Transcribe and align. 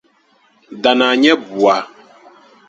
Danaa 0.81 1.15
nya 1.21 1.33
bua. 1.49 1.75